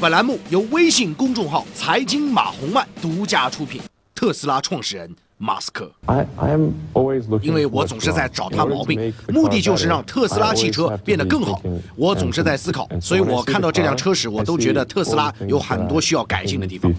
[0.00, 3.82] 本栏目由微信公众号“财经马红漫”独家出品。
[4.14, 5.92] 特斯拉创始人马斯克，
[7.42, 11.60] 因为我总是在找他毛病，目的就是让特斯拉汽车变得更好。
[11.96, 16.90] 我总是在思考，所以我看到这辆车时，我都觉得特斯拉有很多需要改进的地方。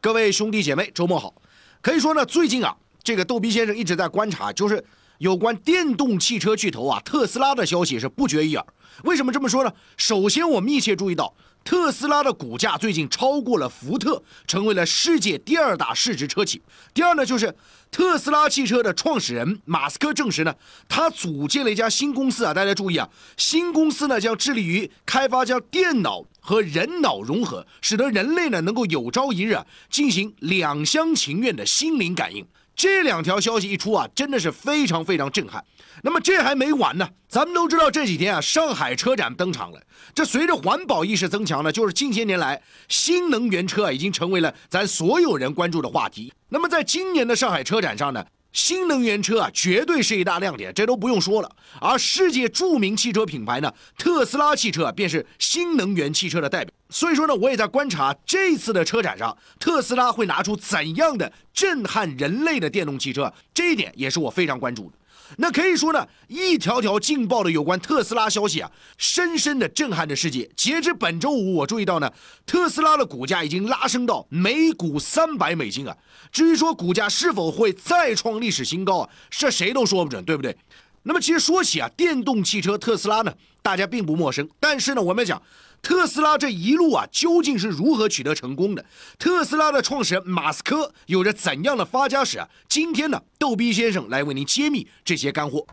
[0.00, 1.34] 各位兄弟姐妹，周末好。
[1.82, 2.72] 可以说呢，最近啊，
[3.02, 4.84] 这个逗逼先生一直在观察，就是
[5.18, 8.66] 有关电动汽车巨头啊特斯拉的消息是不绝于耳。
[9.04, 9.72] 为什么这么说呢？
[9.96, 16.62] 首先，我密切注意到特斯拉的股价最近超过了福特，成为了世界第二大市值车企。
[16.94, 17.54] 第二呢，就是
[17.90, 20.54] 特斯拉汽车的创始人马斯克证实呢，
[20.88, 22.54] 他组建了一家新公司啊。
[22.54, 32.44] 大家注意啊，新公司呢将致力于开发将电脑和人脑融合，使得人类呢能够有朝一日啊进行两厢情愿的心灵感应。
[32.78, 35.62] 这两条消息一出啊，真的是非常非常震撼。
[36.00, 39.82] 那么这还没完呢，咱们都知道这几天啊，上海车展登场了。
[40.14, 46.32] 这随着环保意识增强呢，就是近些年来新能源车已经成为了咱所有人关注的话题。
[46.48, 48.24] 那么在今年的上海车展上呢？
[48.58, 51.48] 新能源车啊，绝对是一大亮点，这都不用说了。
[51.80, 56.74] 而世界著名汽车品牌呢，特斯拉汽车便是新能源汽车的代表。
[56.90, 64.98] 所以说呢，我也在观察这次的车展上，特斯拉会拿出怎样的震撼人类的电动汽车，这一点也是我非常关注的。
[65.36, 70.48] 那可以说呢，一条条劲爆的有关特斯拉消息啊，深深的震撼着世界。
[70.56, 72.10] 截至本周五，我注意到呢，
[72.46, 75.96] 特斯拉的股价已经拉升到每股三百美金啊。
[76.32, 80.56] 至于说股价是否会再创历史新高啊，这谁都说不准，对不对？
[81.02, 83.32] 那么其实说起啊，电动汽车特斯拉呢，
[83.62, 84.48] 大家并不陌生。
[84.58, 85.40] 但是呢，我们讲。
[85.80, 88.84] 特斯拉这一路啊，究竟是如何取得成功的？
[89.18, 92.48] 特斯拉的创始人马斯克有着怎样的发家史啊？
[92.68, 95.64] 今天呢，逗逼先生来为您揭秘这些干货。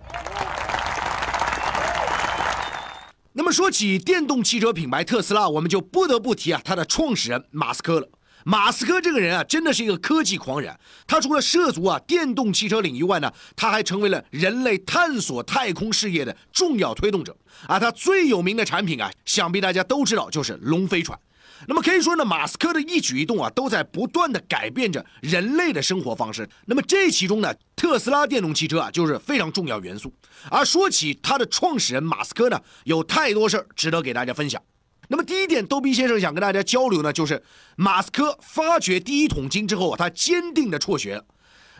[3.33, 8.07] 那么说起电动汽车品牌特斯拉，我们就不得不提啊，它的创始人马斯克了。
[8.47, 10.71] 马斯克这个人啊，真的是一个科技狂人。
[11.07, 17.35] 他除了涉足啊电动汽车领域外呢，他还成为了人类探索太空事业的重要推动者。
[17.67, 21.17] 而他最有名的产品啊，想必大家都知道，就是龙飞船。
[21.67, 26.47] 那么可以说呢，马斯克的一举一动啊，都在不断的改变着人类的生活方式。
[26.67, 30.13] 那么这其中呢，特斯拉电动汽车啊，就是非常重要元素。
[30.51, 34.61] 而说起他的创始人马斯克呢，有太多事儿值得给大家分享。
[35.07, 37.43] 那么第一点，逗逼先生想跟大家交流呢，就是
[37.75, 41.23] 马斯克发掘第一桶金之后，他坚定的辍学。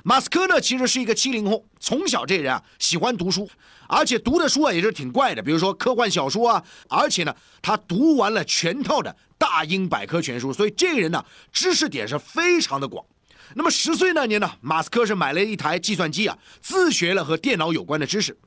[0.03, 3.49] 马斯克呢，其实是一个七零后，从小这人啊喜欢读书，
[3.87, 13.03] 而且读的书啊也是挺怪的，比如说科幻小说啊，而且呢他读完了全套的大英百科全书，所以这个人呢知识点是非常的广。
[13.55, 18.37] 那么十岁那年呢，马斯克是买了一台计算机啊，自学了和电脑有关的知识。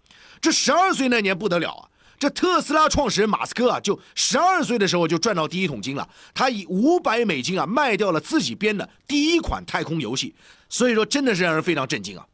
[0.41, 1.89] 这十二岁那年不得了啊！
[2.19, 6.09] 这特斯拉创始人马斯克啊，就十二岁的时候就赚到第一桶金了。
[6.35, 10.35] 他以五百美金啊卖掉了自己编的第一款太空游戏，
[10.69, 12.27] 所以说真的是让人非常震惊啊。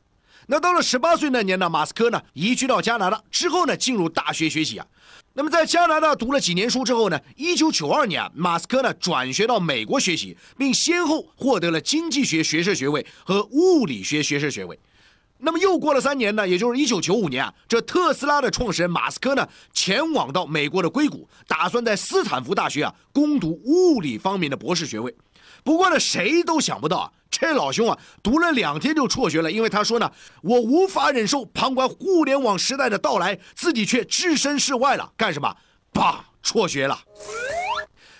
[0.46, 4.86] 那到了十八岁那年呢，马斯克呢移居到加拿大之后呢，进入大学学习啊。
[5.34, 14.78] 那么在加拿大读了几年书之后呢，一九九二年啊，马斯克呢转学到美国学习，并先后获得了经济学学士学位和物理学学士学位。
[15.44, 25.14] 那么又过了三年呢，也就是一九九五年啊，这特斯拉的创始人马斯克呢，前往到美国的硅谷，打算在斯坦福大学啊攻读物理方面的博士学位。
[25.62, 30.10] 不过呢，谁都想不到啊，这老兄啊，读了两天就辍学了，因为他说呢，
[30.42, 35.54] 我无法忍受旁观互联网时代的到来，自己却置身事外了，干什么？
[35.92, 36.98] 啪，辍学了。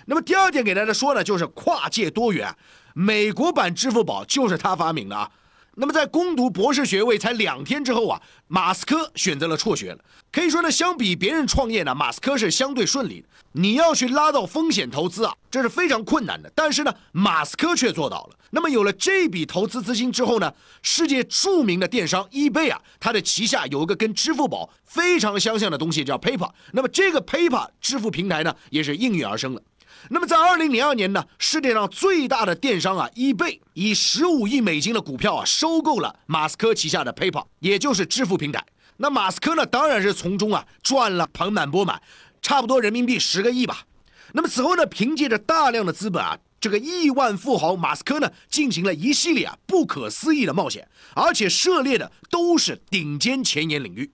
[0.04, 2.54] 那么第二点给大家说呢，就是跨界多元，
[2.92, 5.30] 美国版支付宝就是他发明的啊。
[5.76, 9.98] 那么在攻读博士学位才两天之后啊，马斯克选择了辍学了。
[10.30, 13.28] 可以说呢，相比别人创业呢，马斯克是相对顺利的。
[13.52, 16.50] 你要去拉到风险投资啊，这是非常困难的。
[16.54, 18.36] 但是呢，马斯克却做到了。
[18.50, 20.52] 那么有了这笔投资资金之后呢，
[20.82, 26.50] 世界著名的电商 eBay 啊，它的旗下有一个跟支付宝非常相像的东西叫 PayPal。
[26.72, 29.62] 那么这个 PayPal 支付平台呢，也是应运而生了。
[30.10, 38.62] 那么在二零零二年呢，世界上最大的电商啊，eBay 以十五亿美金的股票啊，收购了马斯克旗下的 PayPal，也就是支付平台。
[38.98, 42.03] 那马斯克呢，当然是从中啊赚了盆满钵满，
[42.42, 43.84] 差不多人民币十个亿吧。
[44.33, 54.10] 那么此后呢，凭借着大量的资本啊，这个亿万富豪马斯克呢，进行了一系列啊不可思议的冒险，而且涉猎的都是顶尖前沿领域，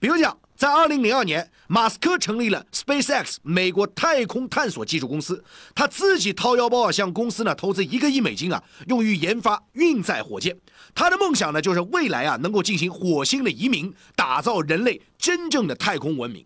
[0.00, 0.36] 比如讲。
[0.58, 10.56] 在二零零二年，马斯克成立了 SpaceX 美国太空探索技术公司，他自己掏腰包啊，向公司呢投资一个亿美金啊，用于研发运载火箭。
[10.96, 16.44] 他的梦想呢，就是未来啊能够进行火星的移民，打造人类真正的太空文明。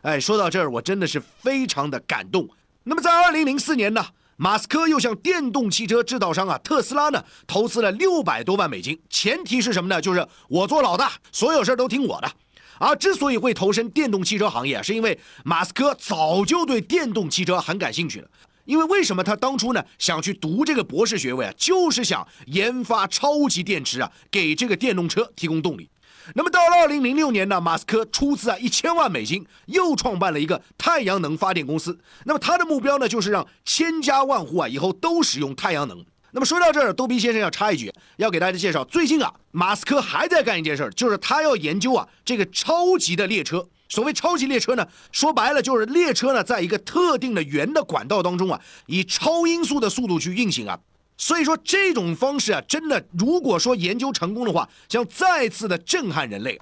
[0.00, 2.48] 哎，说到这儿，我真的是非常的感动。
[2.84, 4.06] 那么在二零零四年呢，
[4.40, 10.00] 马斯克又向电动汽车制造商啊特斯拉呢投资了六百多万美金，前提是什么呢？
[10.00, 12.30] 就是我做老大，所有事儿都听我的。
[12.78, 18.28] 而之所以会投身电动汽车行业，是因为马斯克早就对电动汽车很感兴趣了。
[18.64, 21.52] 因为为什么他当初呢想去读这个博士学位啊？
[21.56, 25.90] 就是想研发超级电池啊，给这个电动车提供动力。
[26.34, 31.98] 那么到了二零零六年呢，马斯克出资啊一千万美金，又创办了一个太阳能发电公司。
[32.24, 36.04] 那么他的目标呢，就是让千家万户啊以后都使用太阳能。
[36.32, 43.66] 那么说到这儿，逗比先生要插一句，要给大家介绍，最近啊，马斯克还在干一件事儿，就是他要研究啊这个超级的列车。
[43.88, 50.78] 所谓超级列车呢，说白了就是列车呢在一个特定的圆的管道当中啊，以超音速的速度去运行啊。
[51.18, 56.58] 所以说这种方式啊，真的如果说研究成功的话，将再次的震撼人类。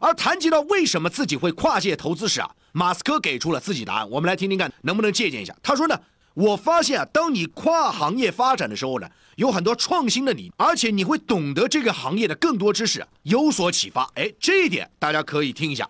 [0.00, 5.56] 而谈及到为什么自己会跨界投资时啊，马斯克给出了自己答案，我们来听听看能不能借鉴一下。
[5.62, 5.98] 他说呢。
[6.34, 14.10] 我发现啊，当你跨行业发展的时候呢，有很多创新的你，而且你会懂得这个行业的更多知识，有所启发。
[14.14, 15.86] 哎，这一点大家可以听一下。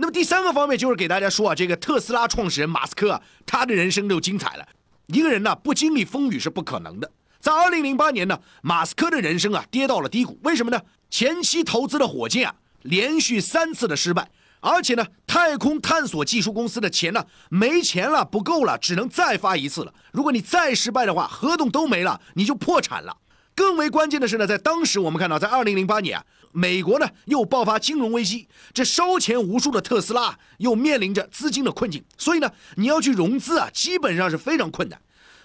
[0.00, 4.64] 那么第三个方面就是给大家说啊，这个特斯拉创始人马斯克啊，他的人生就精彩了。
[5.06, 7.10] 一个人呢，不经历风雨是不可能的。
[7.40, 10.38] 在二零零八年呢，马斯克的人生啊跌到了低谷。
[10.44, 10.80] 为什么呢？
[11.10, 14.30] 前期投资的火箭啊，连续三次的失败。
[14.60, 19.92] 而且呢，太空探索技术公司的钱呢没钱了，不够了，只能再发一次了。
[20.12, 23.16] 如果你再失败的话，合同都没了，你就破产了。
[23.56, 35.00] 更为关键的是呢，在当时我们看到，在二零零八年啊，美国呢又爆发金融危机，这烧钱无数的特斯拉又面临着资金的困境，所以呢，你要去融资啊，基本上是非常困难。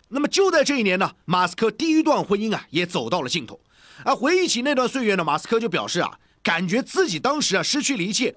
[0.10, 3.60] 那么就在这一年呢，马斯克第一段婚姻啊也走到了尽头。
[4.06, 8.36] 而回忆起那段岁月呢，马斯克就表示啊，感觉自己当时啊失去了一切。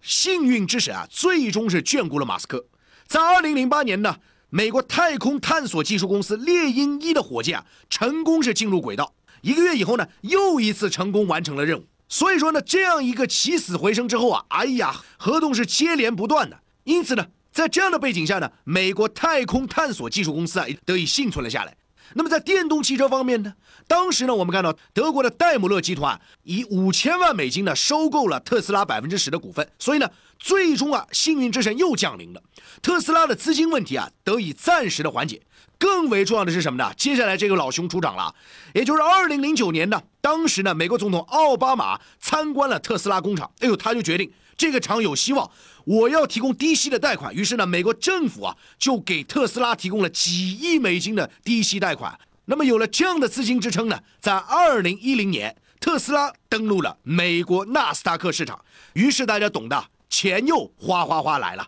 [0.00, 2.64] 幸运之神啊，最终是眷顾了马斯克。
[3.06, 4.16] 在二零零八年呢，
[4.50, 9.14] 美国太空探索技术公司猎鹰一的火箭啊，成功是进入轨道。
[9.42, 11.86] 一个月以后呢，又一次成功完成了任务。
[12.08, 16.58] 所以说呢，这样一个起死回生之后啊，哎呀，合同是接连不断的。
[16.84, 21.76] 因此呢，在这样的背景下呢，美国太空探索技术公司啊，得以幸存了下来。
[22.14, 23.54] 那么在电动汽车方面呢？
[23.86, 32.42] 当时呢，我们看到德国的戴姆勒集团以五千万美金呢收购了特斯拉百分之十的股份，所以呢，最终啊，幸运之神又降临了，
[32.80, 35.42] 特斯拉的资金问题啊得以暂时的缓解。
[35.78, 36.94] 更为重要的是什么呢？
[36.96, 38.32] 接下来这个老兄出场了，
[38.72, 44.30] 也就是二零零九年呢，当时呢，美国总统奥巴马参观了特斯拉工厂，哎呦，他就决定
[44.62, 45.50] 这个厂有希望，
[45.84, 47.34] 我要提供低息的贷款。
[47.34, 52.16] 于是呢，美国政府啊就给特斯拉提供了几亿美金的低息贷款。
[52.44, 61.66] 那么有了这样的资金支撑呢，在二零一零年，特斯拉登陆了美国纳斯达克市场，于是大家懂的，钱又哗哗哗来了。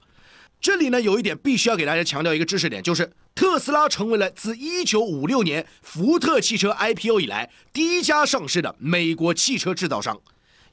[0.61, 10.21] 这里呢有一点必须要给大家强调一个知识点，就是特斯拉成为了自一九五六年福特汽车 IPO 以来第一家上市的美国汽车制造商，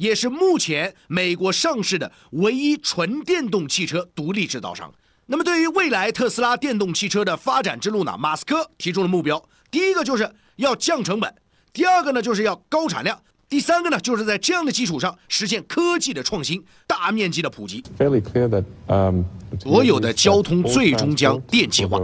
[0.02, 4.92] 也是目前美国上市的唯一纯电动汽车独立制造商。
[5.28, 9.42] 那么对于未来特斯拉电动汽车的发展之路呢，马斯克提出了目标。
[9.70, 11.32] 第一个就是要降成本，
[11.72, 17.84] 第二个呢就是要高产量，第三个呢就是在这样的基础上实现科技的创新、大面积的普及。
[19.60, 22.00] 所有的交通最终将电气化。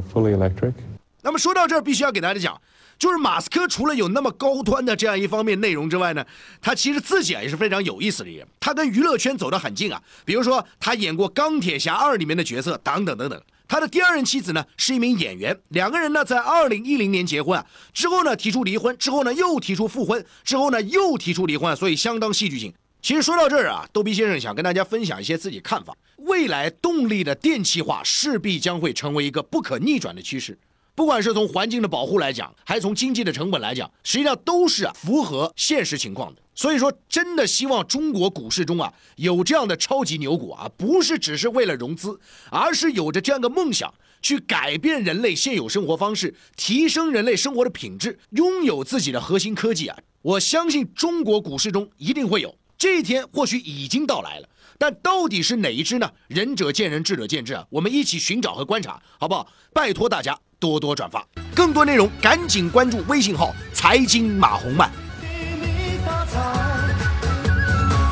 [1.23, 2.61] 那么说到这儿，必须要给大家讲，
[2.97, 6.25] 就是马斯克除了有那么高端的这样一方面内容之外呢，
[6.61, 8.47] 他其实自己啊也是非常有意思的人。
[8.59, 13.41] 他跟娱乐圈走得很近啊，比如说他演过《钢铁侠二》里面的角色，等等等等。
[13.67, 22.73] 他的第二任妻子呢是一名演员，两个人呢在二零一零年结婚啊，之后呢提出离婚，之后呢又提出复婚，之后呢又提出离婚，所以相当戏剧性。
[23.01, 30.57] 其实说到这儿啊，逗比先生想跟大家分享一些自己看法：未来动力的电气化势必将会成为一个不可逆转的趋势，
[30.97, 36.41] 不管是从环境的保护来讲，还是从经济的成本来讲，实际上都是符合现实情况的。
[36.55, 49.99] 所以说，真的希望中国股市中啊有这样的超级牛股啊，不是只是为了融资，而是有着这样的梦想，去改变人类现有生活方式，提升人类生活的品质，拥有自己的核心科技啊！
[50.23, 54.49] 我相信中国股市中一定会有这一天，或许已经到来了。
[54.79, 56.11] 但到底是哪一只呢？
[56.27, 57.65] 仁者见仁，智者见智啊！
[57.69, 59.47] 我们一起寻找和观察，好不好？
[59.73, 61.23] 拜托大家多多转发，
[61.55, 64.89] 更多内容赶紧关注微信号“财经马红漫”。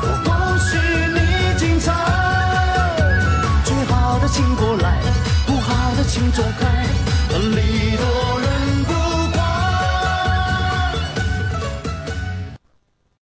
[0.02, 0.76] 我恭喜
[1.12, 1.92] 你精彩，
[3.64, 5.00] 最好的请过来，
[5.46, 6.86] 不好的请走开，
[7.38, 8.25] 里头。